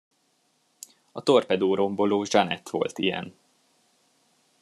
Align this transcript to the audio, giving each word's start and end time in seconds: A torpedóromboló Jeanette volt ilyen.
A 1.11 1.21
torpedóromboló 1.23 2.25
Jeanette 2.29 2.69
volt 2.71 2.97
ilyen. 2.97 3.33